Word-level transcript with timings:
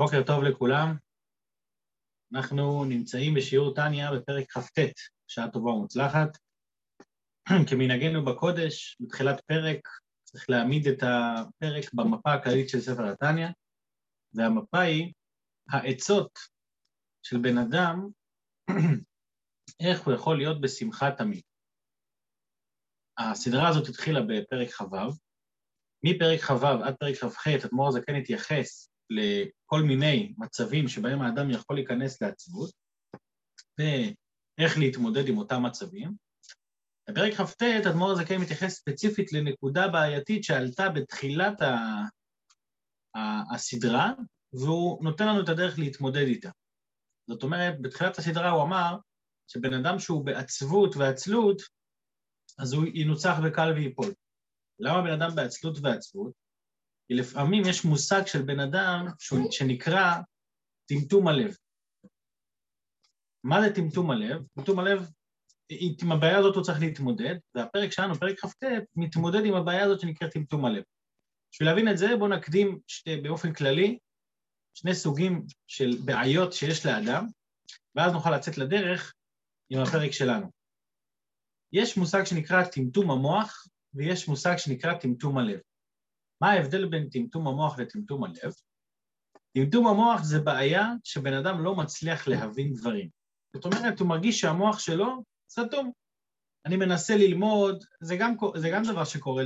בוקר 0.00 0.22
טוב 0.26 0.42
לכולם. 0.42 0.96
אנחנו 2.34 2.84
נמצאים 2.84 3.34
בשיעור 3.34 3.74
טניה 3.74 4.12
בפרק 4.12 4.50
כ"ט, 4.50 4.78
שעה 5.26 5.50
טובה 5.50 5.70
ומוצלחת. 5.70 6.38
כמנהגנו 7.70 8.24
בקודש, 8.24 8.96
בתחילת 9.00 9.40
פרק 9.40 9.88
צריך 10.24 10.50
להעמיד 10.50 10.86
את 10.86 11.02
הפרק 11.02 11.94
במפה 11.94 12.34
הכללית 12.34 12.68
של 12.68 12.80
ספר 12.80 13.12
התניא, 13.12 13.48
והמפה 14.34 14.80
היא 14.80 15.12
העצות 15.70 16.38
של 17.22 17.36
בן 17.38 17.58
אדם, 17.58 18.08
איך 19.86 20.06
הוא 20.06 20.14
יכול 20.14 20.36
להיות 20.36 20.60
בשמחה 20.60 21.10
תמיד. 21.18 21.42
הסדרה 23.18 23.68
הזאת 23.68 23.88
התחילה 23.88 24.20
בפרק 24.20 24.68
כ"ו, 24.68 24.96
מפרק 26.04 26.40
כ"ו 26.40 26.66
עד 26.66 26.96
פרק 26.96 27.14
כ"ח, 27.14 27.48
אדמו"ר 27.48 27.88
הזקן 27.88 28.14
התייחס 28.14 28.90
לכל 29.10 29.82
מיני 29.82 30.34
מצבים 30.38 30.88
שבהם 30.88 31.22
האדם 31.22 31.50
יכול 31.50 31.76
להיכנס 31.76 32.22
לעצבות, 32.22 32.70
ואיך 33.78 34.78
להתמודד 34.78 35.28
עם 35.28 35.38
אותם 35.38 35.62
מצבים. 35.66 36.14
בפרק 37.10 37.32
כ"ט 37.32 37.62
אדמו"ר 37.62 38.10
הזקן 38.10 38.40
מתייחס 38.40 38.74
ספציפית 38.74 39.32
לנקודה 39.32 39.88
בעייתית 39.88 40.44
שעלתה 40.44 40.88
בתחילת 40.88 41.62
ה... 41.62 41.76
הסדרה, 43.54 44.12
והוא 44.52 45.04
נותן 45.04 45.28
לנו 45.28 45.44
את 45.44 45.48
הדרך 45.48 45.78
להתמודד 45.78 46.26
איתה. 46.26 46.50
זאת 47.28 47.42
אומרת, 47.42 47.80
בתחילת 47.80 48.18
הסדרה 48.18 48.50
הוא 48.50 48.62
אמר 48.62 48.96
שבן 49.46 49.74
אדם 49.74 49.98
שהוא 49.98 50.26
בעצבות 50.26 50.96
ועצלות, 50.96 51.62
אז 52.58 52.72
הוא 52.72 52.84
ינוצח 52.94 53.34
בקל 53.46 53.72
וייפול. 53.74 54.14
למה 54.78 55.02
בן 55.02 55.22
אדם 55.22 55.36
בעצלות 55.36 55.78
ועצבות? 55.82 56.32
כי 57.10 57.14
לפעמים 57.14 57.62
יש 57.68 57.84
מושג 57.84 58.26
של 58.26 58.42
בן 58.42 58.60
אדם 58.60 59.06
שנקרא 59.50 60.14
טמטום 60.88 61.28
הלב. 61.28 61.56
מה 63.44 63.60
זה 63.62 63.74
טמטום 63.74 64.10
הלב? 64.10 64.42
טמטום 64.54 64.78
הלב, 64.78 65.10
עם 66.02 66.12
הבעיה 66.12 66.38
הזאת 66.38 66.54
הוא 66.54 66.64
צריך 66.64 66.80
להתמודד, 66.80 67.34
והפרק 67.54 67.92
שלנו, 67.92 68.14
פרק 68.14 68.38
כ"ט, 68.38 68.64
מתמודד 68.96 69.44
עם 69.44 69.54
הבעיה 69.54 69.84
הזאת 69.84 70.00
שנקראת 70.00 70.32
טמטום 70.32 70.64
הלב. 70.64 70.82
בשביל 71.52 71.68
להבין 71.68 71.88
את 71.88 71.98
זה, 71.98 72.06
בואו 72.18 72.30
נקדים 72.30 72.80
שתי, 72.86 73.16
באופן 73.16 73.52
כללי 73.52 73.98
שני 74.74 74.94
סוגים 74.94 75.46
של 75.66 75.90
בעיות 76.04 76.52
שיש 76.52 76.86
לאדם, 76.86 77.26
ואז 77.94 78.12
נוכל 78.12 78.36
לצאת 78.36 78.58
לדרך 78.58 79.14
עם 79.70 79.80
הפרק 79.80 80.10
שלנו. 80.10 80.50
יש 81.72 81.96
מושג 81.96 82.24
שנקרא 82.24 82.64
טמטום 82.64 83.10
המוח, 83.10 83.66
ויש 83.94 84.28
מושג 84.28 84.56
שנקרא 84.56 84.94
טמטום 84.94 85.38
הלב. 85.38 85.60
מה 86.40 86.50
ההבדל 86.50 86.88
בין 86.88 87.08
טמטום 87.08 87.48
המוח 87.48 87.78
לטמטום 87.78 88.24
הלב? 88.24 88.52
טמטום 89.54 89.86
המוח 89.86 90.22
זה 90.22 90.40
בעיה 90.40 90.86
שבן 91.04 91.32
אדם 91.32 91.64
לא 91.64 91.76
מצליח 91.76 92.28
להבין 92.28 92.72
דברים. 92.74 93.08
זאת 93.54 93.64
אומרת, 93.64 94.00
הוא 94.00 94.08
מרגיש 94.08 94.40
שהמוח 94.40 94.78
שלו 94.78 95.24
סתום. 95.50 95.92
אני 96.66 96.76
מנסה 96.76 97.16
ללמוד, 97.16 97.84
זה 98.00 98.16
גם, 98.16 98.34
זה 98.56 98.70
גם 98.70 98.82
דבר 98.84 99.04
שקורה 99.04 99.44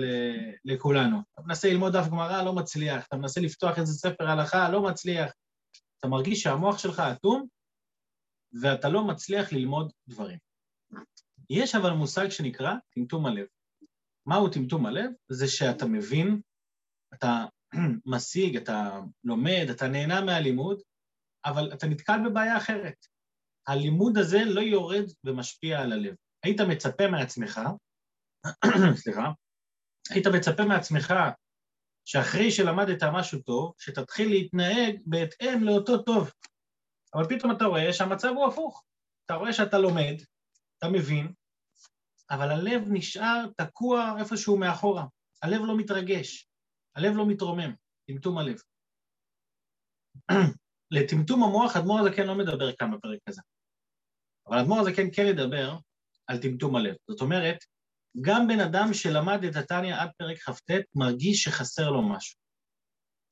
לכולנו. 0.65 1.19
אתה 1.35 1.43
מנסה 1.43 1.69
ללמוד 1.69 1.97
דף 1.97 2.07
גמרא, 2.09 2.43
לא 2.43 2.53
מצליח. 2.53 3.07
אתה 3.07 3.17
מנסה 3.17 3.41
לפתוח 3.41 3.79
איזה 3.79 3.93
ספר 3.93 4.29
הלכה, 4.29 4.71
לא 4.71 4.83
מצליח. 4.83 5.33
אתה 5.99 6.09
מרגיש 6.09 6.43
שהמוח 6.43 6.79
שלך 6.79 7.01
אטום, 7.01 7.47
ואתה 8.63 8.89
לא 8.89 9.05
מצליח 9.05 9.53
ללמוד 9.53 9.93
דברים. 10.09 10.39
יש 11.51 11.75
אבל 11.75 11.91
מושג 11.91 12.29
שנקרא 12.29 12.75
טמטום 12.95 13.27
הלב. 13.27 13.47
מהו 14.27 14.49
טמטום 14.49 14.87
הלב? 14.87 15.11
זה 15.29 15.49
שאתה 15.49 15.87
מבין, 15.87 16.41
אתה 17.19 17.45
משיג, 18.07 18.57
אתה 18.57 19.01
לומד, 19.25 19.67
אתה 19.71 19.89
נהנה 19.89 20.21
מהלימוד, 20.21 20.81
אבל 21.45 21.73
אתה 21.73 21.87
נתקל 21.87 22.19
בבעיה 22.29 22.57
אחרת. 22.57 23.07
הלימוד 23.67 24.19
הזה 24.19 24.45
לא 24.45 24.61
יורד 24.61 25.05
ומשפיע 25.25 25.81
על 25.81 25.93
הלב. 25.93 26.15
היית 26.43 26.61
מצפה 26.61 27.09
מעצמך, 27.09 27.61
סליחה, 29.03 29.31
היית 30.11 30.27
מצפה 30.27 30.65
מעצמך 30.65 31.15
שאחרי 32.05 32.51
שלמדת 32.51 33.03
משהו 33.03 33.43
טוב, 33.43 33.73
שתתחיל 33.79 34.29
להתנהג 34.29 35.01
בהתאם 35.07 35.65
לאותו 35.65 35.99
טוב. 35.99 36.31
אבל 37.15 37.25
פתאום 37.29 37.53
אתה 37.53 37.65
רואה 37.65 37.93
שהמצב 37.93 38.29
הוא 38.29 38.47
הפוך. 38.47 38.85
אתה 39.27 39.35
רואה 39.35 39.53
שאתה 39.53 39.79
לומד, 39.79 40.15
אתה 40.79 40.89
מבין, 40.89 41.33
אבל 42.31 42.51
הלב 42.51 42.83
נשאר 42.91 43.47
תקוע 43.57 44.15
איפשהו 44.19 44.57
מאחורה. 44.57 45.07
הלב 45.43 45.61
לא 45.61 45.77
מתרגש, 45.77 46.49
הלב 46.97 47.17
לא 47.17 47.27
מתרומם, 47.27 47.75
טמטום 48.07 48.39
הלב. 48.39 48.57
לטמטום 50.95 51.43
המוח 51.43 51.77
אדמו"ר 51.77 51.99
הזקן 52.01 52.27
לא 52.27 52.35
מדבר 52.35 52.77
כאן 52.77 52.91
בפרק 52.97 53.19
הזה. 53.27 53.43
אבל 54.49 54.59
אדמו"ר 54.59 54.81
הזקן 54.81 55.07
כן 55.13 55.27
ידבר 55.27 55.79
על 56.27 56.39
טמטום 56.39 56.77
הלב. 56.77 56.95
זאת 57.11 57.21
אומרת, 57.21 57.57
גם 58.21 58.49
בן 58.49 58.61
אדם 58.61 58.95
שלמד 58.95 59.45
את 59.45 59.57
התניא 59.57 59.95
עד 59.97 60.11
פרק 60.19 60.39
כ"ט 60.39 60.71
מרגיש 60.95 61.45
שחסר 61.45 61.91
לו 61.91 62.09
משהו. 62.09 62.39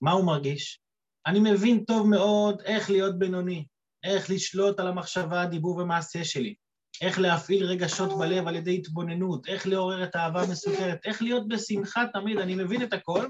מה 0.00 0.12
הוא 0.12 0.26
מרגיש? 0.26 0.80
אני 1.26 1.38
מבין 1.52 1.84
טוב 1.84 2.06
מאוד 2.10 2.60
איך 2.60 2.90
להיות 2.90 3.18
בינוני, 3.18 3.66
איך 4.04 4.30
לשלוט 4.30 4.80
על 4.80 4.86
המחשבה, 4.86 5.42
הדיבור 5.42 5.76
ומעשה 5.76 6.24
שלי. 6.24 6.54
איך 7.02 7.18
להפעיל 7.18 7.64
רגשות 7.64 8.18
בלב 8.18 8.48
על 8.48 8.56
ידי 8.56 8.74
התבוננות, 8.74 9.46
איך 9.48 9.66
לעורר 9.66 10.04
את 10.04 10.14
האהבה 10.14 10.42
המסוכרת, 10.42 11.06
איך 11.06 11.22
להיות 11.22 11.48
בשמחה 11.48 12.04
תמיד, 12.12 12.38
אני 12.38 12.54
מבין 12.54 12.82
את 12.82 12.92
הכל, 12.92 13.28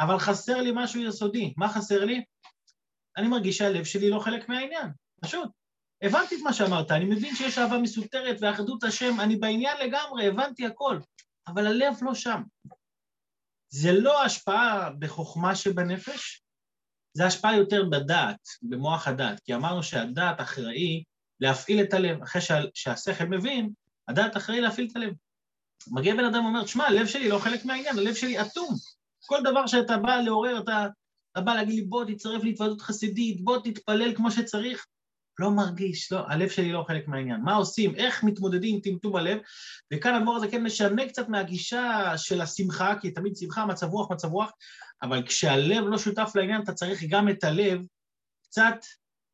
אבל 0.00 0.18
חסר 0.18 0.60
לי 0.60 0.70
משהו 0.74 1.00
יסודי. 1.00 1.54
מה 1.56 1.68
חסר 1.68 2.04
לי? 2.04 2.24
אני 3.16 3.28
מרגיש 3.28 3.58
שהלב 3.58 3.84
שלי 3.84 4.10
לא 4.10 4.18
חלק 4.18 4.48
מהעניין, 4.48 4.88
פשוט. 5.20 5.50
הבנתי 6.02 6.34
את 6.34 6.40
מה 6.40 6.52
שאמרת, 6.52 6.90
אני 6.90 7.04
מבין 7.04 7.34
שיש 7.36 7.58
אהבה 7.58 7.78
מסותרת 7.78 8.36
ואחדות 8.40 8.84
השם, 8.84 9.20
אני 9.20 9.36
בעניין 9.36 9.76
לגמרי, 9.86 10.26
הבנתי 10.26 10.66
הכל, 10.66 10.98
אבל 11.48 11.66
הלב 11.66 11.94
לא 12.02 12.14
שם. 12.14 12.42
זה 13.68 13.92
לא 13.92 14.24
השפעה 14.24 14.90
בחוכמה 14.98 15.56
שבנפש, 15.56 16.44
זה 17.16 17.26
השפעה 17.26 17.56
יותר 17.56 17.84
בדעת, 17.90 18.40
במוח 18.62 19.08
הדעת, 19.08 19.40
כי 19.40 19.54
אמרנו 19.54 19.82
שהדעת 19.82 20.40
אחראי 20.40 21.04
להפעיל 21.40 21.82
את 21.82 21.94
הלב. 21.94 22.22
אחרי 22.22 22.42
שה, 22.42 22.60
שהשכל 22.74 23.24
מבין, 23.24 23.70
הדעת 24.08 24.36
אחראי 24.36 24.60
להפעיל 24.60 24.88
את 24.90 24.96
הלב. 24.96 25.12
מגיע 25.90 26.14
בן 26.14 26.24
אדם 26.24 26.44
ואומר, 26.44 26.66
שמע, 26.66 26.84
הלב 26.84 27.06
שלי 27.06 27.28
לא 27.28 27.38
חלק 27.38 27.64
מהעניין, 27.64 27.98
הלב 27.98 28.14
שלי 28.14 28.40
אטום. 28.40 28.74
כל 29.26 29.38
דבר 29.44 29.66
שאתה 29.66 29.96
בא 29.96 30.16
לעורר, 30.16 30.58
אתה, 30.58 30.86
אתה 31.32 31.40
בא 31.40 31.54
להגיד 31.54 31.74
לי, 31.74 31.82
בוא 31.82 32.04
תצטרף 32.04 32.44
להתוועדות 32.44 32.80
חסידית, 32.80 33.44
בוא 33.44 33.58
תתפלל 33.64 34.14
כמו 34.14 34.30
שצריך, 34.30 34.86
לא 35.38 35.50
מרגיש, 35.50 36.12
לא, 36.12 36.26
הלב 36.28 36.48
שלי 36.48 36.72
לא 36.72 36.84
חלק 36.88 37.08
מהעניין. 37.08 37.40
מה 37.40 37.54
עושים? 37.54 37.94
איך 37.94 38.24
מתמודדים 38.24 38.74
עם 38.74 38.80
טמטום 38.80 39.16
הלב? 39.16 39.38
וכאן 39.92 40.14
הדמור 40.14 40.36
הזה 40.36 40.48
כן 40.48 40.62
משנה 40.62 41.08
קצת 41.08 41.28
מהגישה 41.28 42.12
של 42.16 42.40
השמחה, 42.40 42.94
כי 43.00 43.10
תמיד 43.10 43.36
שמחה, 43.36 43.66
מצב 43.66 43.86
רוח, 43.86 44.10
מצב 44.10 44.28
רוח, 44.28 44.50
אבל 45.02 45.26
כשהלב 45.26 45.84
לא 45.84 45.98
שותף 45.98 46.32
לעניין, 46.34 46.62
אתה 46.62 46.72
צריך 46.72 47.04
גם 47.08 47.28
את 47.28 47.44
הלב 47.44 47.80
קצת 48.44 48.76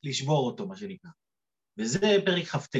לשבור 0.02 0.46
אותו, 0.46 0.66
מה 0.66 0.76
שנקרא. 0.76 1.10
וזה 1.80 1.98
פרק 2.26 2.44
כ"ט, 2.44 2.76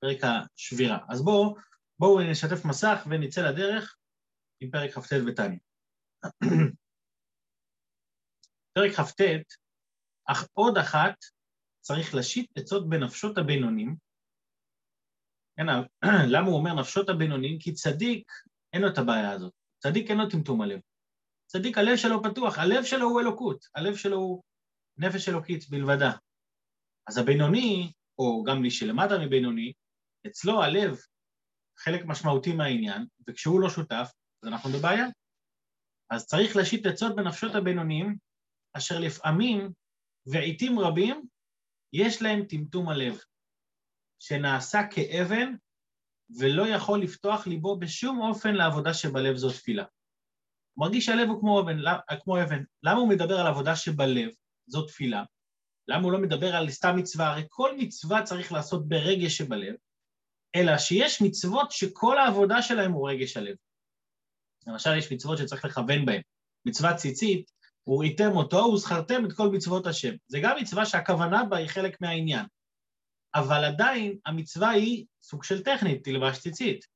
פרק 0.00 0.18
השבירה. 0.22 0.98
אז 1.08 1.24
בואו 1.24 1.54
בוא 1.98 2.22
נשתף 2.22 2.64
מסך 2.64 3.06
ונצא 3.10 3.40
לדרך 3.48 3.96
עם 4.60 4.70
פרק 4.70 4.90
כ"ט 4.90 5.12
בתניא. 5.28 5.58
פרק 8.74 8.92
כ"ט, 8.92 9.20
אך 10.26 10.46
עוד 10.52 10.78
אחת 10.78 11.14
צריך 11.80 12.14
להשית 12.14 12.50
עצות 12.58 12.88
בנפשות 12.88 13.38
הבינונים. 13.38 13.96
כן, 15.56 15.66
למה 16.34 16.46
הוא 16.46 16.56
אומר 16.56 16.74
נפשות 16.74 17.08
הבינונים? 17.08 17.58
כי 17.58 17.72
צדיק 17.72 18.32
אין 18.72 18.82
לו 18.82 18.88
את 18.88 18.98
הבעיה 18.98 19.30
הזאת. 19.30 19.52
צדיק 19.78 20.10
אין 20.10 20.18
לו 20.18 20.30
טמטום 20.30 20.62
הלב. 20.62 20.80
צדיק, 21.46 21.78
הלב 21.78 21.96
שלו 21.96 22.22
פתוח, 22.22 22.58
הלב 22.58 22.84
שלו 22.84 23.06
הוא 23.06 23.20
אלוקות, 23.20 23.64
הלב 23.74 23.96
שלו 23.96 24.16
הוא 24.16 24.42
נפש 24.96 25.28
אלוקית 25.28 25.70
בלבדה. 25.70 26.12
אז 27.06 27.18
הבינוני, 27.18 27.92
או 28.18 28.44
גם 28.44 28.62
מי 28.62 28.70
שלמטה 28.70 29.18
מבינוני, 29.18 29.72
אצלו 30.26 30.62
הלב 30.62 30.96
חלק 31.78 32.04
משמעותי 32.04 32.52
מהעניין, 32.52 33.06
וכשהוא 33.28 33.60
לא 33.60 33.70
שותף, 33.70 34.12
אז 34.42 34.48
אנחנו 34.48 34.70
בבעיה. 34.70 35.06
אז 36.10 36.26
צריך 36.26 36.56
להשית 36.56 36.86
עצות 36.86 37.16
בנפשות 37.16 37.54
הבינוניים, 37.54 38.16
אשר 38.76 39.00
לפעמים 39.00 39.72
ועיתים 40.26 40.78
רבים 40.78 41.26
יש 41.92 42.22
להם 42.22 42.44
טמטום 42.44 42.88
הלב, 42.88 43.18
שנעשה 44.18 44.78
כאבן 44.90 45.54
ולא 46.38 46.68
יכול 46.68 47.02
לפתוח 47.02 47.46
ליבו 47.46 47.78
בשום 47.78 48.20
אופן 48.20 48.54
לעבודה 48.54 48.94
שבלב 48.94 49.36
זו 49.36 49.50
תפילה. 49.50 49.84
הוא 50.74 50.86
מרגיש 50.86 51.06
שהלב 51.06 51.28
הוא 51.28 51.40
כמו 51.40 51.60
אבן, 51.60 51.76
כמו 52.22 52.42
אבן. 52.42 52.64
למה 52.82 52.98
הוא 52.98 53.08
מדבר 53.08 53.40
על 53.40 53.46
עבודה 53.46 53.76
שבלב 53.76 54.30
זו 54.66 54.86
תפילה? 54.86 55.24
למה 55.88 56.02
הוא 56.02 56.12
לא 56.12 56.18
מדבר 56.18 56.56
על 56.56 56.70
סתם 56.70 56.96
מצווה? 56.96 57.30
הרי 57.30 57.42
כל 57.48 57.76
מצווה 57.76 58.22
צריך 58.22 58.52
לעשות 58.52 58.88
ברגש 58.88 59.36
שבלב, 59.36 59.74
אלא 60.56 60.78
שיש 60.78 61.22
מצוות 61.22 61.70
שכל 61.70 62.18
העבודה 62.18 62.62
שלהם 62.62 62.92
הוא 62.92 63.10
רגש 63.10 63.36
הלב. 63.36 63.56
למשל, 64.66 64.98
יש 64.98 65.12
מצוות 65.12 65.38
שצריך 65.38 65.64
לכוון 65.64 66.06
בהן. 66.06 66.22
מצוות 66.66 66.96
ציצית, 66.96 67.50
וראיתם 67.86 68.30
אותו, 68.36 68.56
וזכרתם 68.56 69.26
את 69.26 69.32
כל 69.32 69.48
מצוות 69.48 69.86
השם. 69.86 70.14
זה 70.26 70.38
גם 70.42 70.56
מצווה 70.60 70.86
שהכוונה 70.86 71.44
בה 71.44 71.56
היא 71.56 71.68
חלק 71.68 72.00
מהעניין. 72.00 72.46
אבל 73.34 73.64
עדיין 73.64 74.18
המצווה 74.26 74.70
היא 74.70 75.06
סוג 75.22 75.44
של 75.44 75.62
טכנית, 75.62 76.04
תלבש 76.04 76.38
ציצית. 76.38 76.86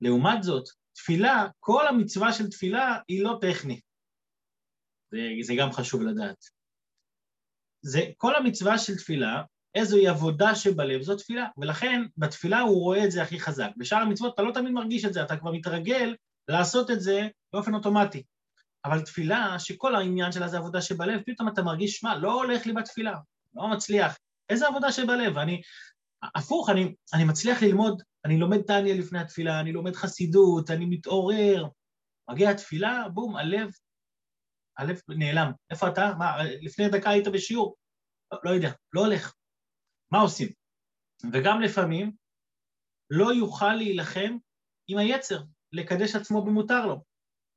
לעומת 0.00 0.42
זאת, 0.42 0.68
תפילה, 0.92 1.46
כל 1.60 1.88
המצווה 1.88 2.32
של 2.32 2.50
תפילה 2.50 2.98
היא 3.08 3.24
לא 3.24 3.38
טכנית. 3.40 3.84
זה, 5.10 5.18
זה 5.42 5.54
גם 5.58 5.72
חשוב 5.72 6.02
לדעת. 6.02 6.44
זה, 7.82 8.00
כל 8.16 8.34
המצווה 8.36 8.78
של 8.78 8.96
תפילה, 8.96 9.42
איזוהי 9.74 10.08
עבודה 10.08 10.54
שבלב, 10.54 11.02
זו 11.02 11.16
תפילה. 11.16 11.46
ולכן 11.58 12.02
בתפילה 12.16 12.60
הוא 12.60 12.80
רואה 12.80 13.04
את 13.04 13.10
זה 13.10 13.22
הכי 13.22 13.40
חזק. 13.40 13.70
בשאר 13.76 13.98
המצוות 13.98 14.34
אתה 14.34 14.42
לא 14.42 14.52
תמיד 14.52 14.72
מרגיש 14.72 15.04
את 15.04 15.12
זה, 15.12 15.22
אתה 15.22 15.36
כבר 15.36 15.52
מתרגל 15.52 16.14
לעשות 16.48 16.90
את 16.90 17.00
זה 17.00 17.28
באופן 17.52 17.74
אוטומטי. 17.74 18.22
אבל 18.84 19.00
תפילה, 19.00 19.58
שכל 19.58 19.94
העניין 19.94 20.32
שלה 20.32 20.48
זה 20.48 20.58
עבודה 20.58 20.82
שבלב, 20.82 21.20
פתאום 21.26 21.48
אתה 21.48 21.62
מרגיש, 21.62 21.96
שמע, 21.96 22.18
לא 22.18 22.32
הולך 22.32 22.66
לי 22.66 22.72
בתפילה, 22.72 23.14
לא 23.54 23.68
מצליח. 23.68 24.18
איזה 24.48 24.68
עבודה 24.68 24.92
שבלב? 24.92 25.38
אני, 25.38 25.60
הפוך, 26.34 26.70
אני, 26.70 26.94
אני 27.14 27.24
מצליח 27.24 27.62
ללמוד, 27.62 28.02
אני 28.24 28.38
לומד 28.38 28.62
טניה 28.62 28.94
לפני 28.94 29.18
התפילה, 29.18 29.60
אני 29.60 29.72
לומד 29.72 29.96
חסידות, 29.96 30.70
אני 30.70 30.86
מתעורר. 30.86 31.66
מגיע 32.30 32.50
התפילה, 32.50 33.08
בום, 33.14 33.36
הלב, 33.36 33.70
הלב 34.82 35.00
נעלם. 35.08 35.52
איפה 35.70 35.88
אתה? 35.88 36.12
מה, 36.18 36.36
לפני 36.62 36.88
דקה 36.88 37.10
היית 37.10 37.28
בשיעור? 37.28 37.76
לא, 38.32 38.38
לא 38.44 38.50
יודע, 38.50 38.70
לא 38.92 39.00
הולך. 39.00 39.34
מה 40.12 40.20
עושים? 40.20 40.48
וגם 41.32 41.60
לפעמים 41.60 42.12
לא 43.10 43.34
יוכל 43.34 43.74
להילחם 43.74 44.36
עם 44.88 44.98
היצר, 44.98 45.42
לקדש 45.72 46.14
עצמו 46.16 46.44
במותר 46.44 46.86
לו. 46.86 47.04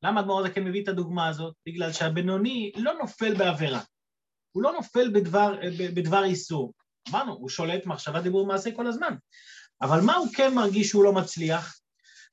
למה 0.04 0.19
אדמו"ר 0.22 0.39
הזקן 0.39 0.63
מביא 0.63 0.83
את 0.83 0.88
הדוגמה 0.88 1.27
הזאת? 1.27 1.56
בגלל 1.68 1.94
שהבינוני 1.94 2.72
לא 2.75 2.94
נופל 2.94 3.38
בעבירה. 3.38 3.81
הוא 4.51 4.63
לא 4.63 4.72
נופל 4.74 5.12
בדבר, 5.13 5.56
בדבר 5.95 6.24
איסור. 6.24 6.74
אמרנו, 7.10 7.33
הוא 7.33 7.50
שולט 7.50 7.86
מחשבה, 7.86 8.22
דיבור, 8.22 8.48
מעשה 8.48 8.72
כל 8.75 8.88
הזמן. 8.88 9.16
אבל 9.81 10.01
מה 10.06 10.16
הוא 10.16 10.27
כן 10.36 10.54
מרגיש 10.54 10.89
שהוא 10.89 11.04
לא 11.04 11.13
מצליח? 11.13 11.80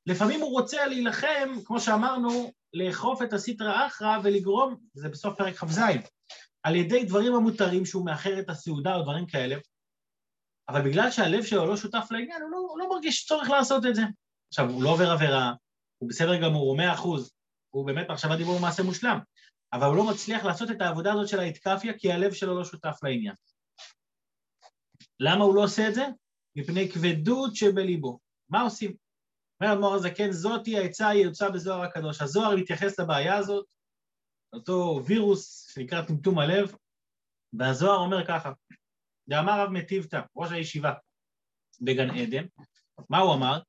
לפעמים 0.07 0.41
הוא 0.41 0.51
רוצה 0.51 0.87
להילחם, 0.87 1.49
כמו 1.65 1.81
שאמרנו, 1.81 2.53
לאכוף 2.75 3.23
את 3.23 3.33
הסיטרא 3.33 3.87
אחרא 3.87 4.19
ולגרום, 4.25 4.77
זה 4.95 5.09
בסוף 5.09 5.39
פרק 5.39 5.55
כ"ז, 5.55 5.79
על 6.63 6.77
ידי 6.77 7.05
דברים 7.05 7.35
המותרים 7.35 7.87
שהוא 7.87 8.05
מאחר 8.05 8.39
את 8.39 8.51
הסעודה 8.51 8.95
או 8.95 9.03
דברים 9.03 9.27
כאלה, 9.27 9.57
אבל 10.69 10.89
בגלל 10.89 11.11
שהלב 11.11 11.45
שלו 11.45 11.67
לא 11.67 11.77
שותף 11.77 12.07
לעניין, 12.11 12.43
הוא 12.43 12.51
לא, 12.51 12.57
הוא 12.57 12.79
לא 12.79 12.89
מרגיש 12.91 13.27
צורך 13.27 13.51
לעשות 13.51 13.87
את 13.87 13.95
זה. 13.95 14.03
עכשיו, 14.49 14.71
הוא 14.71 14.83
לא 14.83 14.89
עובר 14.89 15.11
עבירה, 15.11 15.53
הוא 15.99 16.09
בסדר 16.09 16.43
גמור, 16.43 16.69
הוא 16.69 16.77
מאה 16.77 16.95
אחוז, 16.95 17.33
הוא 17.71 17.87
באמת 17.87 18.11
מחשבה 18.11 18.37
דיבור 18.37 18.61
מעשה 18.61 18.83
מושלם, 18.83 19.19
אבל 19.73 19.87
הוא 19.87 19.97
לא 19.97 20.05
מצליח 20.11 20.45
לעשות 20.45 20.71
את 20.71 20.81
העבודה 20.81 21.13
הזאת 21.13 21.29
של 21.29 21.41
האתקפיה 21.41 21.99
כי 21.99 22.13
הלב 22.13 22.33
שלו 22.33 22.59
לא 22.59 22.65
שותף 22.65 22.99
לעניין. 23.03 23.35
למה 25.21 25.45
הוא 25.45 25.55
לא 25.55 25.65
עושה 25.65 25.89
את 25.89 25.95
זה? 25.95 26.07
מפני 26.57 26.91
כבדות 26.91 27.57
שבליבו. 27.57 28.19
מה 28.49 28.63
עושים? 28.63 28.95
אומר 29.63 29.75
אדמו"ר 29.75 29.95
הזקן, 29.95 30.33
זאתי 30.33 30.79
העצה 30.79 31.09
היוצאה 31.09 31.51
בזוהר 31.51 31.83
הקדוש. 31.83 32.23
הזוהר 32.23 32.57
מתייחס 32.57 33.01
לבעיה 33.01 33.37
הזאת, 33.37 33.67
אותו 34.53 35.01
וירוס 35.07 35.73
שנקרא 35.75 36.03
טמטום 36.03 36.39
הלב, 36.39 36.75
והזוהר 37.53 37.99
אומר 37.99 38.27
ככה, 38.27 38.53
דאמר 39.29 39.61
רב 39.61 39.71
מטיבתא, 39.71 40.21
ראש 40.37 40.53
הישיבה 40.53 40.93
בגן 41.81 42.11
עדן, 42.11 42.47
מה 43.11 43.19
הוא 43.19 43.35
אמר? 43.35 43.61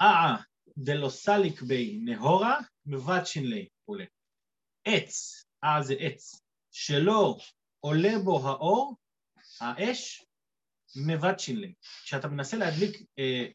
אה 0.00 0.36
דלא 0.76 1.08
סליק 1.08 1.62
בי 1.62 1.98
נהורה 2.04 2.58
מבטשין 2.86 3.46
לי 3.46 3.68
עולה. 3.84 4.04
עץ, 4.84 5.44
אה 5.64 5.82
זה 5.82 5.94
עץ, 5.98 6.40
שלא 6.70 7.38
עולה 7.80 8.18
בו 8.24 8.48
האור, 8.48 8.96
האש, 9.60 10.24
מבטשין 11.06 11.56
לי. 11.56 11.74
כשאתה 12.04 12.28
מנסה 12.28 12.56
להדליק 12.56 13.02
אה, 13.18 13.46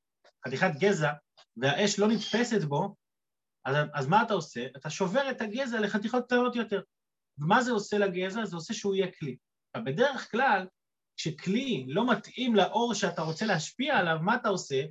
חתיכת 0.48 0.72
גזע 0.80 1.12
והאש 1.57 2.00
לא 2.00 2.07
נתפסת 2.07 2.63
בו, 2.63 2.96
אז, 3.66 3.75
אז 3.94 4.07
מה 4.07 4.24
אתה 4.24 4.34
עושה? 4.34 4.66
אתה 4.78 4.90
שובר 4.90 5.31
את 5.31 5.42
הגזע 5.42 5.80
לחתיכות 5.80 6.25
קטנות 6.25 6.56
יותר. 6.56 6.81
ומה 7.38 7.62
זה 7.62 7.72
עושה 7.72 7.98
לגזע? 7.98 8.46
זה 8.46 8.56
עושה 8.56 8.74
שהוא 8.74 8.96
יהיה 8.96 9.12
כלי. 9.19 9.38
בדרך 9.78 10.31
כלל, 10.31 10.68
כשכלי 11.18 11.86
לא 11.88 12.12
מתאים 12.12 12.56
לאור 12.56 12.94
שאתה 12.94 13.22
רוצה 13.22 13.46
להשפיע 13.46 13.98
עליו, 13.98 14.18
מה 14.22 14.36
אתה 14.36 14.50
עושה? 14.50 14.84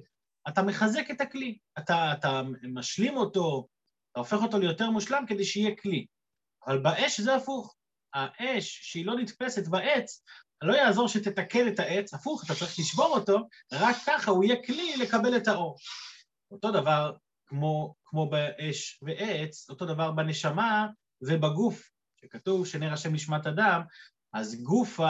אתה 0.49 0.63
מחזק 0.63 1.11
את 1.11 1.21
הכלי, 1.21 1.59
אתה, 1.79 2.13
אתה 2.13 2.43
משלים 2.63 3.17
אותו, 3.17 3.69
אתה 4.13 4.21
הופך 4.21 4.43
אותו 4.43 4.59
ליותר 4.59 4.91
מושלם 4.91 5.25
כדי 5.29 5.45
שיהיה 5.45 5.77
כלי. 5.77 6.07
אבל 6.67 6.79
באש 6.79 7.21
זה 7.21 7.35
הפוך. 7.35 7.77
האש 8.15 8.79
שהיא 8.83 9.07
לא 9.07 9.17
נתפסת 9.17 9.69
בעץ, 9.69 10.23
לא 10.63 10.75
יעזור 10.75 11.09
שתתקן 11.09 11.69
את 11.69 11.79
העץ, 11.79 12.15
הפוך, 12.15 12.45
אתה 12.45 12.55
צריך 12.55 12.79
לשבור 12.79 13.07
אותו, 13.07 13.49
רק 13.73 13.97
ככה 14.07 14.31
הוא 14.31 14.45
יהיה 14.45 14.67
כלי 14.67 14.97
לקבל 14.97 15.37
את 15.37 15.49
האור. 15.49 15.77
אותו 16.55 16.71
דבר 16.71 17.13
כמו, 17.47 17.95
כמו 18.05 18.31
באש 18.31 19.03
ועץ, 19.03 19.71
אותו 19.71 19.87
דבר 19.87 20.13
בנשמה 20.13 20.87
ובגוף, 21.21 21.91
שכתוב 22.21 22.67
שנר 22.67 22.93
השם 22.93 23.13
נשמת 23.13 23.47
אדם, 23.47 23.83
אז 24.33 24.63
גוף 24.63 25.01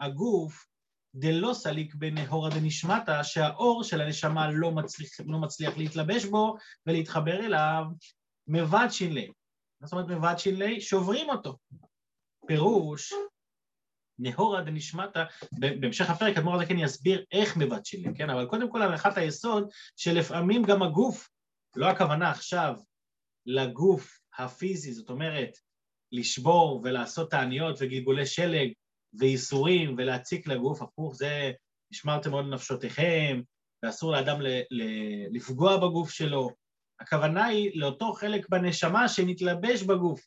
הגוף 0.00 0.66
דלא 1.14 1.54
סליק 1.54 1.94
בנהורא 1.94 2.50
דנשמטה, 2.50 3.24
שהאור 3.24 3.84
של 3.84 4.00
הנשמה 4.00 4.50
לא 4.50 4.72
מצליח, 4.72 5.10
לא 5.26 5.38
מצליח 5.38 5.76
להתלבש 5.76 6.24
בו 6.24 6.56
ולהתחבר 6.86 7.46
אליו, 7.46 7.84
מבד 8.46 8.88
שינלי. 8.90 9.26
מה 9.80 9.86
זאת 9.86 9.92
אומרת 9.92 10.08
מבד 10.08 10.34
שינלי? 10.38 10.80
שוברים 10.80 11.30
אותו. 11.30 11.56
פירוש, 12.46 13.12
נהורא 14.18 14.60
דנשמטה, 14.60 15.24
בהמשך 15.52 16.10
הפרק 16.10 16.36
אדמו"ר 16.36 16.54
הזה 16.54 16.66
כן 16.66 16.78
יסביר 16.78 17.24
איך 17.32 17.56
מבד 17.56 17.84
שינלי, 17.84 18.14
כן? 18.18 18.30
אבל 18.30 18.46
קודם 18.46 18.70
כל 18.70 18.82
הנחת 18.82 19.16
היסוד 19.16 19.68
שלפעמים 19.96 20.62
גם 20.62 20.82
הגוף, 20.82 21.28
לא 21.76 21.86
הכוונה 21.86 22.30
עכשיו 22.30 22.74
לגוף 23.46 24.18
הפיזי, 24.38 24.92
זאת 24.92 25.10
אומרת 25.10 25.50
לשבור 26.12 26.80
ולעשות 26.84 27.30
תעניות 27.30 27.76
וגלגולי 27.80 28.26
שלג 28.26 28.72
וייסורים 29.14 29.94
ולהציק 29.98 30.46
לגוף, 30.46 30.82
הפוך 30.82 31.14
זה 31.14 31.52
נשמרתם 31.92 32.30
מאוד 32.30 32.44
לנפשותיכם, 32.44 33.40
ואסור 33.82 34.12
לאדם 34.12 34.40
ל- 34.40 34.60
ל- 34.70 35.36
לפגוע 35.36 35.76
בגוף 35.76 36.10
שלו. 36.10 36.50
הכוונה 37.00 37.44
היא 37.44 37.70
לאותו 37.74 38.12
חלק 38.12 38.48
בנשמה 38.48 39.08
שמתלבש 39.08 39.82
בגוף, 39.82 40.26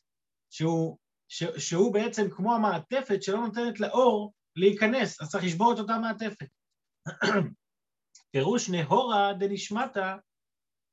שהוא, 0.50 0.98
ש, 1.32 1.42
שהוא 1.42 1.94
בעצם 1.94 2.30
כמו 2.30 2.54
המעטפת 2.54 3.22
שלא 3.22 3.38
נותנת 3.46 3.80
לאור 3.80 4.32
להיכנס, 4.56 5.20
אז 5.20 5.28
צריך 5.28 5.44
לשבור 5.44 5.72
את 5.72 5.78
אותה 5.78 5.98
מעטפת. 5.98 6.46
פירוש 8.32 8.68
נהורה 8.68 9.32
דנשמטה, 9.38 10.16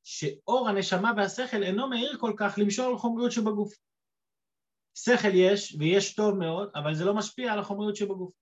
שאור 0.03 0.69
הנשמה 0.69 1.11
והשכל 1.17 1.63
אינו 1.63 1.89
מאיר 1.89 2.17
כל 2.19 2.33
כך 2.37 2.57
למשול 2.57 2.85
על 2.85 2.97
חומריות 2.97 3.31
שבגוף. 3.31 3.73
שכל 4.95 5.33
יש, 5.33 5.75
ויש 5.79 6.15
טוב 6.15 6.35
מאוד, 6.35 6.71
אבל 6.75 6.95
זה 6.95 7.05
לא 7.05 7.13
משפיע 7.13 7.53
על 7.53 7.59
החומריות 7.59 7.95
שבגוף. 7.95 8.33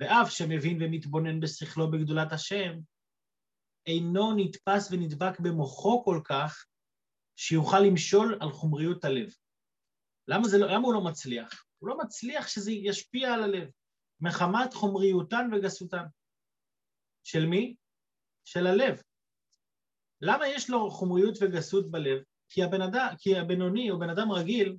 ואף 0.00 0.30
שמבין 0.30 0.78
ומתבונן 0.80 1.40
בשכלו 1.40 1.90
בגדולת 1.90 2.32
השם, 2.32 2.72
אינו 3.86 4.32
נתפס 4.36 4.88
ונדבק 4.92 5.40
במוחו 5.40 6.04
כל 6.04 6.20
כך, 6.24 6.64
שיוכל 7.36 7.80
למשול 7.80 8.38
על 8.40 8.50
חומריות 8.50 9.04
הלב. 9.04 9.34
למה, 10.28 10.48
לא, 10.58 10.66
למה 10.66 10.86
הוא 10.86 10.94
לא 10.94 11.00
מצליח? 11.00 11.64
הוא 11.78 11.88
לא 11.88 11.98
מצליח 11.98 12.48
שזה 12.48 12.72
ישפיע 12.72 13.34
על 13.34 13.42
הלב, 13.42 13.68
מחמת 14.20 14.74
חומריותן 14.74 15.50
וגסותן. 15.52 16.04
של 17.24 17.46
מי? 17.46 17.74
של 18.44 18.66
הלב. 18.66 19.02
למה 20.20 20.48
יש 20.48 20.70
לו 20.70 20.90
חומריות 20.90 21.34
וגסות 21.40 21.90
בלב? 21.90 22.22
כי, 22.48 22.62
הבן 22.62 22.82
אדם, 22.82 23.08
כי 23.18 23.36
הבינוני 23.36 23.90
או 23.90 23.98
בן 23.98 24.10
אדם 24.10 24.32
רגיל 24.32 24.76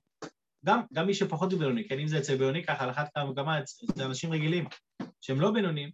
גם, 0.65 0.81
גם 0.93 1.07
מי 1.07 1.13
שפחות 1.13 1.53
מבינוני, 1.53 1.87
כן, 1.87 1.99
אם 1.99 2.07
זה 2.07 2.19
אצל 2.19 2.37
בינוני 2.37 2.65
ככה, 2.65 2.83
על 2.83 2.89
אחת 2.89 3.09
כמה 3.13 3.31
וכמה 3.31 3.59
אצל 3.59 4.03
אנשים 4.05 4.33
רגילים 4.33 4.65
שהם 5.21 5.41
לא 5.41 5.51
בינונים, 5.51 5.91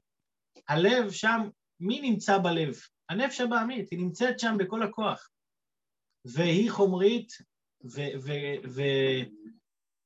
הלב 0.67 1.11
שם, 1.11 1.49
מי 1.79 2.01
נמצא 2.01 2.37
בלב? 2.37 2.73
הנפש 3.09 3.41
הבעמית, 3.41 3.91
היא 3.91 3.99
נמצאת 3.99 4.39
שם 4.39 4.55
בכל 4.59 4.83
הכוח. 4.83 5.29
והיא 6.25 6.71
חומרית, 6.71 7.31
ו- 7.83 8.19
ו- 8.23 8.69
ו- 8.69 9.23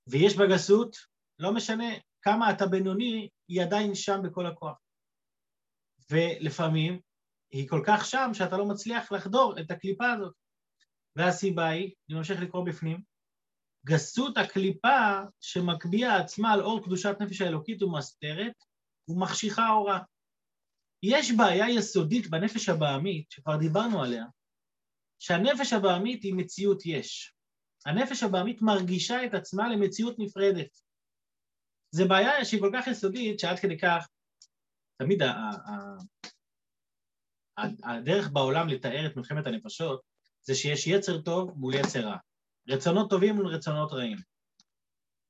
ויש 0.08 0.38
בה 0.38 0.48
גסות, 0.48 0.98
לא 1.40 1.54
משנה 1.54 1.86
כמה 2.22 2.52
אתה 2.52 2.66
בינוני, 2.66 3.30
היא 3.48 3.62
עדיין 3.62 3.96
שם 3.96 4.20
בכל 4.24 4.46
הכוח. 4.46 4.78
ולפעמים 6.12 7.00
היא 7.52 7.70
כל 7.70 7.84
כך 7.88 8.06
שם 8.06 8.30
שאתה 8.34 8.58
לא 8.58 8.66
מצליח 8.66 9.12
לחדור 9.12 9.60
את 9.60 9.72
הקליפה 9.72 10.12
הזאת. 10.12 10.34
והסיבה 11.16 11.68
היא, 11.68 11.94
אני 12.10 12.18
ממשיך 12.18 12.42
לקרוא 12.42 12.66
בפנים, 12.66 13.02
גסות 13.86 14.38
הקליפה 14.38 15.20
שמקביעה 15.40 16.22
עצמה 16.22 16.54
על 16.54 16.62
אור 16.62 16.84
קדושת 16.86 17.16
נפש 17.20 17.42
האלוקית 17.42 17.82
ומסתרת 17.82 18.54
ומחשיכה 19.08 19.70
אורה. 19.70 20.00
יש 21.04 21.32
בעיה 21.32 21.70
יסודית 21.70 22.30
בנפש 22.30 22.70
הבעמית, 22.70 23.32
שכבר 23.32 23.58
דיברנו 23.58 24.04
עליה, 24.04 24.26
שהנפש 25.20 25.74
הבעמית 25.74 26.24
היא 26.24 26.34
מציאות 26.34 26.86
יש. 26.86 27.34
הנפש 27.86 28.24
הבעמית 28.24 28.62
מרגישה 28.62 29.26
את 29.26 29.34
עצמה 29.34 29.70
למציאות 29.70 30.16
נפרדת. 30.20 30.80
זה 31.92 32.06
בעיה 32.06 32.46
שהיא 32.46 32.62
כל 32.62 32.72
כך 32.74 32.88
יסודית, 32.88 33.40
שעד 33.40 33.60
כדי 33.60 33.78
כך, 33.78 34.08
תמיד 34.98 35.22
ה- 35.22 35.32
ה- 35.32 35.98
ה- 37.58 37.92
הדרך 37.94 38.30
בעולם 38.32 38.68
לתאר 38.68 39.06
את 39.06 39.16
מלחמת 39.16 39.48
הנפשות 39.48 40.02
זה 40.42 40.56
שיש 40.56 40.88
יצר 40.88 41.22
טוב 41.22 41.52
מול 41.56 41.74
יצר 41.76 42.00
רע, 42.00 42.18
רצונות 42.70 43.10
טובים 43.10 43.36
מול 43.36 43.48
רצונות 43.48 43.92
רעים. 43.92 44.18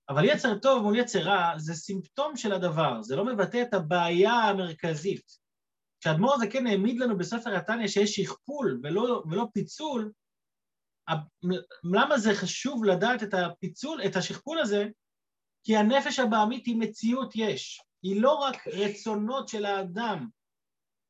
אבל 0.09 0.25
יצר 0.25 0.59
טוב 0.59 0.83
מול 0.83 0.99
יצר 0.99 1.19
רע 1.19 1.53
זה 1.57 1.73
סימפטום 1.73 2.37
של 2.37 2.53
הדבר, 2.53 3.01
זה 3.01 3.15
לא 3.15 3.25
מבטא 3.25 3.61
את 3.61 3.73
הבעיה 3.73 4.33
המרכזית. 4.33 5.43
כשאדמו"ר 5.99 6.33
הזה 6.35 6.47
כן 6.51 6.67
העמיד 6.67 6.99
לנו 6.99 7.17
בספר 7.17 7.55
התניא 7.55 7.87
שיש 7.87 8.15
שכפול 8.15 8.79
ולא, 8.83 9.23
ולא 9.31 9.47
פיצול, 9.53 10.11
למה 11.83 12.17
זה 12.17 12.33
חשוב 12.33 12.83
לדעת 12.85 13.23
את 13.23 13.33
הפיצול, 13.33 14.01
את 14.05 14.15
השכפול 14.15 14.59
הזה? 14.59 14.85
כי 15.63 15.77
הנפש 15.77 16.19
הבעמית 16.19 16.65
היא 16.65 16.75
מציאות 16.75 17.31
יש, 17.35 17.81
היא 18.03 18.21
לא 18.21 18.35
רק 18.35 18.67
רצונות 18.67 19.47
של 19.47 19.65
האדם 19.65 20.27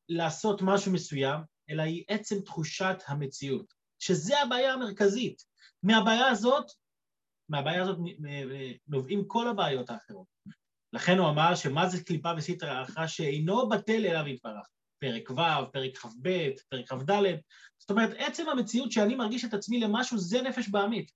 לעשות 0.10 0.62
משהו 0.62 0.92
מסוים, 0.92 1.40
אלא 1.70 1.82
היא 1.82 2.04
עצם 2.08 2.42
תחושת 2.42 2.96
המציאות, 3.08 3.74
שזה 4.00 4.42
הבעיה 4.42 4.74
המרכזית. 4.74 5.44
מהבעיה 5.84 6.28
הזאת, 6.28 6.66
מהבעיה 7.50 7.82
הזאת 7.82 7.98
נובעים 8.88 9.28
כל 9.28 9.48
הבעיות 9.48 9.90
האחרות. 9.90 10.28
לכן 10.94 11.18
הוא 11.18 11.30
אמר 11.30 11.56
שמה 11.56 11.90
זה 11.90 12.04
קליפה 12.04 12.32
וסטרא 12.38 12.84
אחרא 12.84 13.08
שאינו 13.08 13.70
בטל 13.70 14.06
אליו 14.06 14.28
יתברך. 14.28 14.68
פרק 15.04 15.30
ו', 15.30 15.72
פרק 15.72 15.98
כ"ב, 15.98 16.50
פרק 16.70 16.90
כ"ד. 16.90 17.12
זאת 17.80 17.90
אומרת, 17.90 18.10
עצם 18.18 18.50
המציאות 18.50 18.92
שאני 18.92 19.16
מרגיש 19.16 19.46
את 19.46 19.54
עצמי 19.54 19.80
למשהו 19.80 20.18
זה 20.18 20.42
נפש 20.42 20.70
בעמית. 20.70 21.12